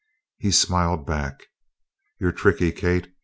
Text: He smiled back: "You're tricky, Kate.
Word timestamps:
He 0.39 0.49
smiled 0.49 1.05
back: 1.05 1.43
"You're 2.19 2.31
tricky, 2.31 2.71
Kate. 2.71 3.13